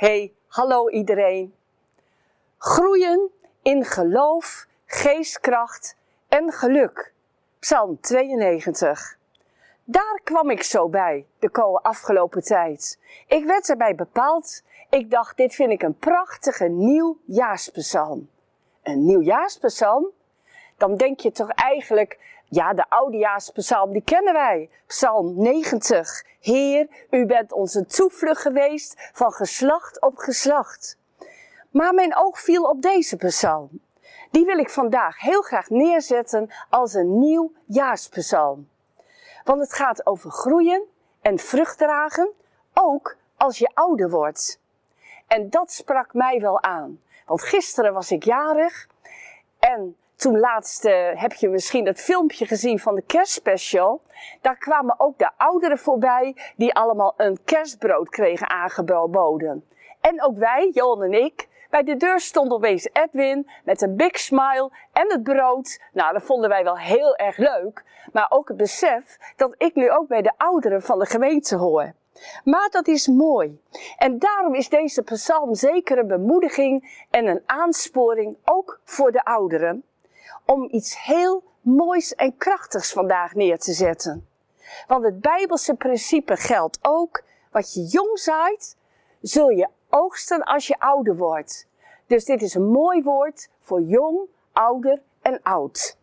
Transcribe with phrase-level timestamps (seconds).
[0.00, 1.54] Hey, hallo iedereen.
[2.58, 3.30] Groeien
[3.62, 5.96] in geloof, geestkracht
[6.28, 7.12] en geluk.
[7.58, 9.18] Psalm 92.
[9.84, 11.50] Daar kwam ik zo bij de
[11.82, 12.98] afgelopen tijd.
[13.26, 14.62] Ik werd erbij bepaald.
[14.90, 18.28] Ik dacht, dit vind ik een prachtige nieuwjaarspsalm.
[18.82, 20.10] Een nieuwjaarspsalm?
[20.80, 24.70] Dan denk je toch eigenlijk, ja, de oudejaarspsalm, die kennen wij.
[24.86, 26.24] Psalm 90.
[26.40, 30.98] Heer, u bent onze toevlucht geweest van geslacht op geslacht.
[31.70, 33.80] Maar mijn oog viel op deze psalm.
[34.30, 38.68] Die wil ik vandaag heel graag neerzetten als een nieuw jaarspsalm.
[39.44, 40.82] Want het gaat over groeien
[41.20, 42.30] en vrucht dragen,
[42.74, 44.60] ook als je ouder wordt.
[45.26, 47.00] En dat sprak mij wel aan.
[47.26, 48.88] Want gisteren was ik jarig
[49.58, 54.02] en toen laatst uh, heb je misschien dat filmpje gezien van de kerstspecial.
[54.40, 59.64] Daar kwamen ook de ouderen voorbij die allemaal een kerstbrood kregen aangeboden.
[60.00, 64.18] En ook wij, Johan en ik, bij de deur stond opeens Edwin met een big
[64.18, 65.80] smile en het brood.
[65.92, 67.84] Nou, dat vonden wij wel heel erg leuk.
[68.12, 71.92] Maar ook het besef dat ik nu ook bij de ouderen van de gemeente hoor.
[72.44, 73.60] Maar dat is mooi.
[73.96, 79.84] En daarom is deze psalm zeker een bemoediging en een aansporing ook voor de ouderen.
[80.44, 84.28] Om iets heel moois en krachtigs vandaag neer te zetten.
[84.86, 87.22] Want het Bijbelse principe geldt ook.
[87.50, 88.76] Wat je jong zaait,
[89.20, 91.66] zul je oogsten als je ouder wordt.
[92.06, 94.20] Dus dit is een mooi woord voor jong,
[94.52, 95.96] ouder en oud.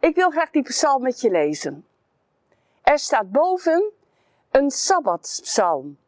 [0.00, 1.86] Ik wil graag die psalm met je lezen.
[2.82, 3.92] Er staat boven
[4.50, 5.98] een sabbatpsalm.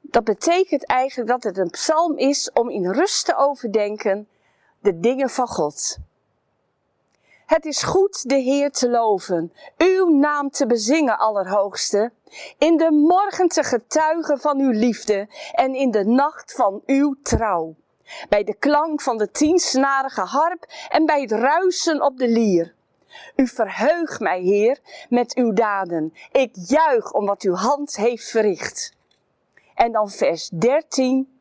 [0.00, 4.28] Dat betekent eigenlijk dat het een psalm is om in rust te overdenken
[4.80, 5.98] de dingen van God.
[7.50, 12.12] Het is goed de Heer te loven, uw naam te bezingen, Allerhoogste,
[12.58, 17.74] in de morgen te getuigen van uw liefde en in de nacht van uw trouw.
[18.28, 22.74] Bij de klank van de tiensnarige harp en bij het ruisen op de lier.
[23.36, 24.78] U verheugt mij, Heer,
[25.08, 26.12] met uw daden.
[26.32, 28.92] Ik juich om wat uw hand heeft verricht.
[29.74, 31.39] En dan vers 13.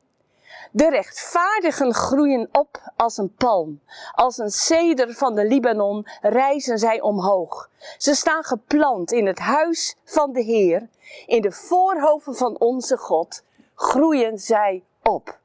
[0.71, 3.81] De rechtvaardigen groeien op als een palm.
[4.11, 7.69] Als een ceder van de Libanon rijzen zij omhoog.
[7.97, 10.89] Ze staan geplant in het huis van de Heer.
[11.25, 13.43] In de voorhoven van onze God
[13.75, 15.37] groeien zij op.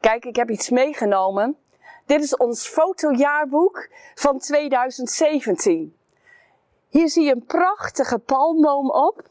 [0.00, 1.56] Kijk, ik heb iets meegenomen.
[2.06, 5.96] Dit is ons fotojaarboek van 2017.
[6.88, 9.29] Hier zie je een prachtige palmboom op.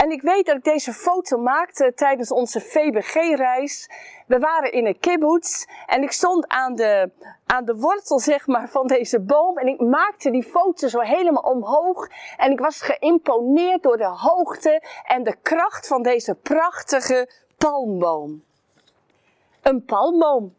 [0.00, 3.90] En ik weet dat ik deze foto maakte tijdens onze VBG-reis.
[4.26, 7.10] We waren in een kibbutz en ik stond aan de,
[7.46, 9.58] aan de wortel zeg maar, van deze boom.
[9.58, 12.08] En ik maakte die foto zo helemaal omhoog.
[12.36, 18.44] En ik was geïmponeerd door de hoogte en de kracht van deze prachtige palmboom.
[19.62, 20.54] Een palmboom.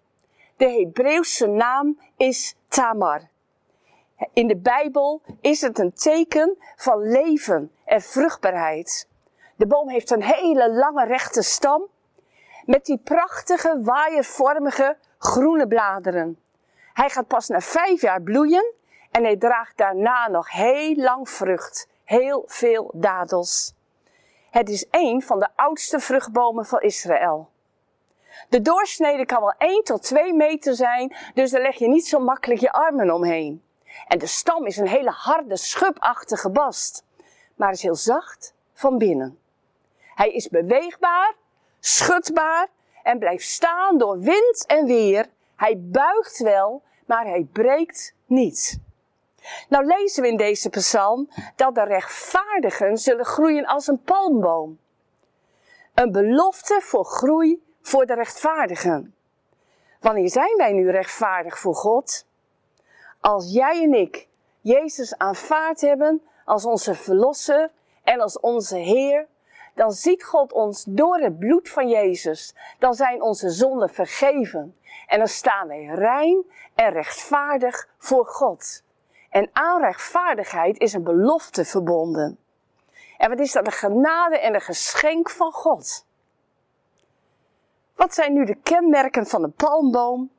[0.58, 3.22] De Hebreeuwse naam is Tamar.
[4.34, 9.10] In de Bijbel is het een teken van leven en vruchtbaarheid.
[9.62, 11.88] De boom heeft een hele lange rechte stam
[12.66, 16.40] met die prachtige waaiervormige groene bladeren.
[16.94, 18.74] Hij gaat pas na vijf jaar bloeien
[19.12, 23.74] en hij draagt daarna nog heel lang vrucht, heel veel dadels.
[24.50, 27.50] Het is een van de oudste vruchtbomen van Israël.
[28.50, 32.20] De doorsnede kan wel 1 tot 2 meter zijn, dus daar leg je niet zo
[32.20, 33.64] makkelijk je armen omheen.
[34.08, 37.04] En de stam is een hele harde, schubachtige bast,
[37.56, 39.41] maar is heel zacht van binnen.
[40.22, 41.36] Hij is beweegbaar,
[41.80, 42.68] schudbaar
[43.04, 45.26] en blijft staan door wind en weer.
[45.56, 48.80] Hij buigt wel, maar hij breekt niet.
[49.70, 54.80] Nou lezen we in deze psalm dat de rechtvaardigen zullen groeien als een palmboom.
[55.94, 59.16] Een belofte voor groei voor de rechtvaardigen.
[60.00, 62.26] Wanneer zijn wij nu rechtvaardig voor God?
[63.20, 64.28] Als jij en ik
[64.60, 67.72] Jezus aanvaard hebben als onze Verlosser
[68.04, 69.28] en als onze Heer,
[69.74, 72.56] dan ziet God ons door het bloed van Jezus.
[72.80, 74.76] Dan zijn onze zonden vergeven.
[75.08, 76.44] En dan staan wij rein
[76.76, 78.84] en rechtvaardig voor God.
[79.30, 82.38] En aan rechtvaardigheid is een belofte verbonden.
[83.18, 83.66] En wat is dat?
[83.66, 86.06] Een genade en een geschenk van God.
[87.96, 90.32] Wat zijn nu de kenmerken van een palmboom?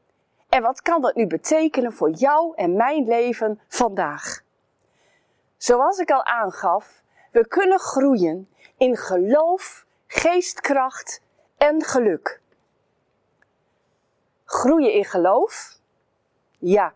[0.49, 4.43] En wat kan dat nu betekenen voor jou en mijn leven vandaag?
[5.57, 7.02] Zoals ik al aangaf,
[7.33, 11.21] we kunnen groeien in geloof, geestkracht
[11.57, 12.41] en geluk.
[14.45, 15.79] Groeien in geloof?
[16.59, 16.95] Ja,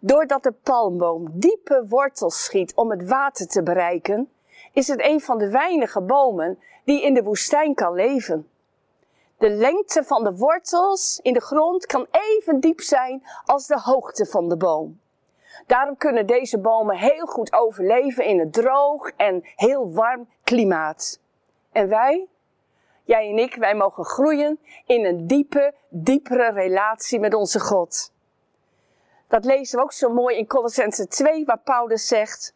[0.00, 4.32] doordat de palmboom diepe wortels schiet om het water te bereiken,
[4.72, 8.48] is het een van de weinige bomen die in de woestijn kan leven.
[9.38, 14.26] De lengte van de wortels in de grond kan even diep zijn als de hoogte
[14.26, 15.00] van de boom.
[15.66, 21.20] Daarom kunnen deze bomen heel goed overleven in een droog en heel warm klimaat.
[21.72, 22.26] En wij,
[23.04, 28.12] jij en ik, wij mogen groeien in een diepe, diepere relatie met onze God.
[29.28, 32.54] Dat lezen we ook zo mooi in Colossense 2, waar Paulus zegt: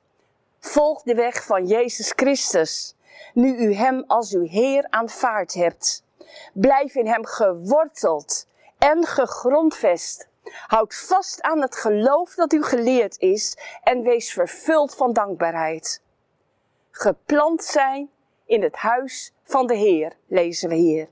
[0.61, 2.95] Volg de weg van Jezus Christus,
[3.35, 6.05] nu u Hem als uw Heer aanvaard hebt.
[6.53, 8.47] Blijf in Hem geworteld
[8.79, 10.29] en gegrondvest.
[10.67, 16.03] Houd vast aan het geloof dat u geleerd is en wees vervuld van dankbaarheid.
[16.91, 18.11] Geplant zijn
[18.45, 21.09] in het huis van de Heer, lezen we hier.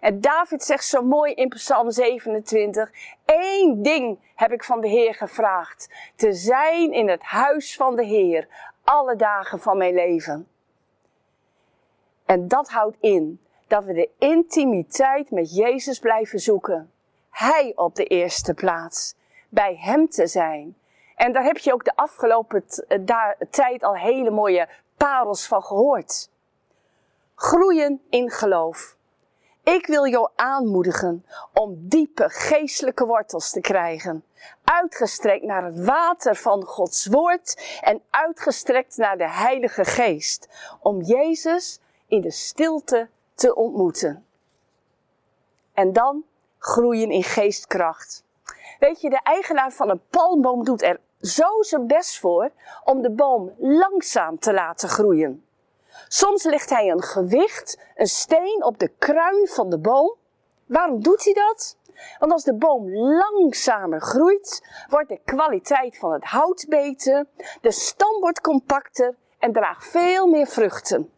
[0.00, 2.90] En David zegt zo mooi in Psalm 27,
[3.24, 8.04] één ding heb ik van de Heer gevraagd, te zijn in het huis van de
[8.04, 8.48] Heer,
[8.82, 10.48] alle dagen van mijn leven.
[12.24, 16.92] En dat houdt in dat we de intimiteit met Jezus blijven zoeken.
[17.34, 19.14] Hij op de eerste plaats.
[19.48, 20.76] Bij Hem te zijn.
[21.16, 22.64] En daar heb je ook de afgelopen
[23.50, 26.30] tijd al hele mooie parels van gehoord.
[27.34, 28.96] Groeien in geloof.
[29.62, 34.24] Ik wil jou aanmoedigen om diepe geestelijke wortels te krijgen.
[34.64, 40.48] Uitgestrekt naar het water van Gods woord en uitgestrekt naar de Heilige Geest.
[40.80, 44.26] Om Jezus in de stilte te ontmoeten.
[45.72, 46.24] En dan
[46.64, 48.24] groeien in geestkracht.
[48.78, 52.50] Weet je, de eigenaar van een palmboom doet er zo zijn best voor
[52.84, 55.44] om de boom langzaam te laten groeien.
[56.08, 60.14] Soms legt hij een gewicht, een steen op de kruin van de boom.
[60.66, 61.76] Waarom doet hij dat?
[62.18, 67.26] Want als de boom langzamer groeit, wordt de kwaliteit van het hout beter,
[67.60, 71.12] de stam wordt compacter en draagt veel meer vruchten.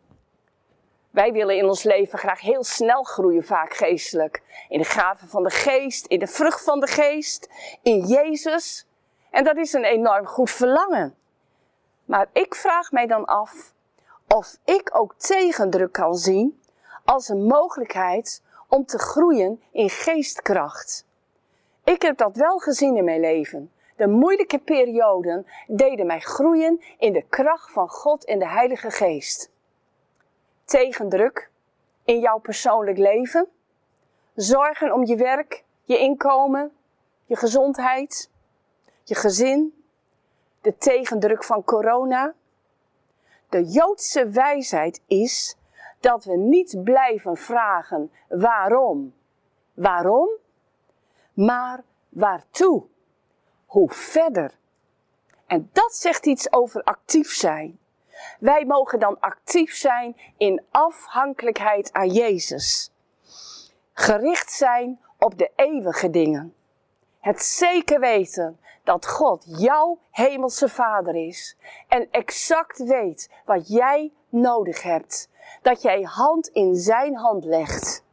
[1.17, 4.43] Wij willen in ons leven graag heel snel groeien, vaak geestelijk.
[4.69, 7.49] In de gaven van de geest, in de vrucht van de geest,
[7.83, 8.87] in Jezus.
[9.31, 11.15] En dat is een enorm goed verlangen.
[12.05, 13.73] Maar ik vraag mij dan af
[14.29, 16.61] of ik ook tegendruk kan zien
[17.05, 21.07] als een mogelijkheid om te groeien in geestkracht.
[21.85, 23.73] Ik heb dat wel gezien in mijn leven.
[23.97, 29.55] De moeilijke perioden deden mij groeien in de kracht van God en de Heilige Geest
[30.67, 31.51] tegendruk
[32.05, 33.49] in jouw persoonlijk leven.
[34.35, 36.73] Zorgen om je werk, je inkomen,
[37.25, 38.31] je gezondheid,
[39.05, 39.85] je gezin.
[40.61, 42.35] De tegendruk van corona.
[43.49, 45.57] De Joodse wijsheid is
[46.01, 49.15] dat we niet blijven vragen waarom.
[49.75, 50.29] Waarom?
[51.33, 52.85] Maar waartoe?
[53.67, 54.59] Hoe verder?
[55.47, 57.79] En dat zegt iets over actief zijn.
[58.39, 62.93] Wij mogen dan actief zijn in afhankelijkheid aan Jezus.
[63.93, 66.55] Gericht zijn op de eeuwige dingen.
[67.21, 71.57] Het zeker weten dat God jouw hemelse vader is
[71.89, 75.29] en exact weet wat jij nodig hebt.
[75.63, 78.05] Dat jij hand in zijn hand legt.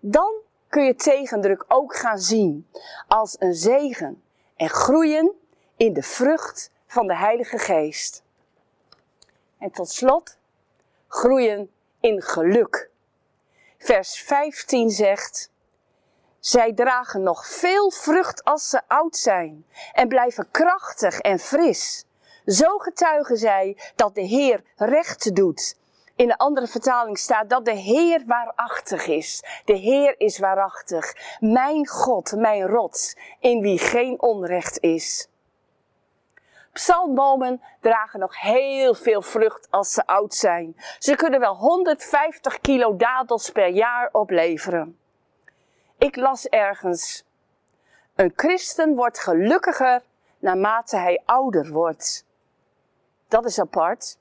[0.00, 0.32] Dan
[0.68, 2.68] kun je tegendruk ook gaan zien
[3.08, 4.22] als een zegen
[4.56, 5.32] en groeien
[5.76, 8.24] in de vrucht van de Heilige Geest.
[9.58, 10.38] En tot slot,
[11.08, 11.70] groeien
[12.00, 12.90] in geluk.
[13.78, 15.50] Vers 15 zegt,
[16.38, 22.04] zij dragen nog veel vrucht als ze oud zijn en blijven krachtig en fris.
[22.46, 25.76] Zo getuigen zij dat de Heer recht doet.
[26.16, 29.44] In de andere vertaling staat dat de Heer waarachtig is.
[29.64, 31.14] De Heer is waarachtig.
[31.38, 35.28] Mijn God, mijn rots, in wie geen onrecht is.
[36.78, 40.76] Psalmbomen dragen nog heel veel vrucht als ze oud zijn.
[40.98, 44.98] Ze kunnen wel 150 kilo dadels per jaar opleveren.
[45.98, 47.24] Ik las ergens,
[48.14, 50.02] een christen wordt gelukkiger
[50.38, 52.26] naarmate hij ouder wordt.
[53.28, 54.18] Dat is apart.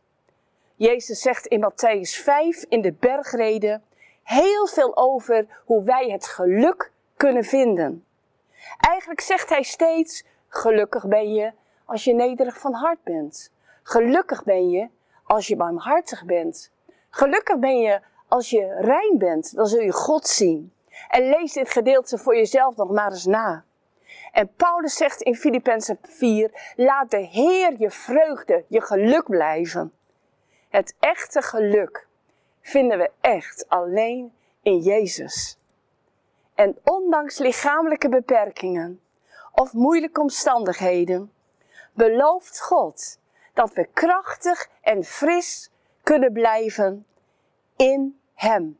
[0.76, 3.84] Jezus zegt in Matthäus 5 in de bergreden
[4.24, 8.06] heel veel over hoe wij het geluk kunnen vinden.
[8.78, 11.52] Eigenlijk zegt hij steeds, gelukkig ben je
[11.88, 13.52] als je nederig van hart bent.
[13.84, 14.90] Gelukkig ben je
[15.24, 16.72] als je barmhartig bent.
[17.10, 19.56] Gelukkig ben je als je rein bent.
[19.56, 20.74] Dan zul je God zien.
[21.10, 23.64] En lees dit gedeelte voor jezelf nog maar eens na.
[24.32, 29.94] En Paulus zegt in Filippenzen 4: Laat de Heer je vreugde, je geluk blijven.
[30.70, 32.08] Het echte geluk
[32.62, 35.58] vinden we echt alleen in Jezus.
[36.56, 39.02] En ondanks lichamelijke beperkingen
[39.52, 41.32] of moeilijke omstandigheden,
[41.98, 43.20] belooft God
[43.54, 45.72] dat we krachtig en fris
[46.04, 47.06] kunnen blijven
[47.76, 48.80] in Hem.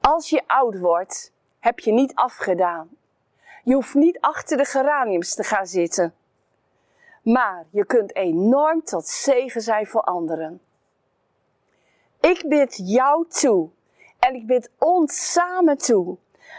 [0.00, 2.88] Als je oud wordt, heb je niet afgedaan.
[3.64, 6.14] Je hoeft niet achter de geraniums te gaan zitten.
[7.22, 10.60] Maar je kunt enorm tot zegen zijn voor anderen.
[12.20, 13.70] Ik bid jou toe
[14.18, 16.16] en ik bid ons samen toe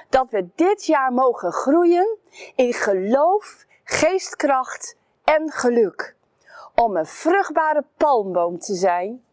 [0.09, 2.17] dat we dit jaar mogen groeien
[2.55, 4.95] in geloof, geestkracht
[5.34, 6.15] en geluk.
[6.75, 9.24] Om een vruchtbare palmboom te zijn.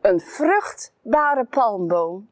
[0.00, 2.28] Een vruchtbare palmboom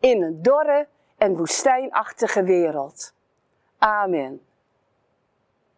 [0.00, 3.14] in een dorre en woestijnachtige wereld.
[3.78, 4.40] Amen.